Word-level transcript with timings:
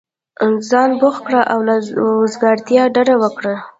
ځان 0.69 0.89
بوخت 0.99 1.21
كړه 1.27 1.41
او 1.53 1.59
له 1.67 1.75
وزګارتیا 2.21 2.83
ډډه 2.93 3.15
وكره! 3.21 3.55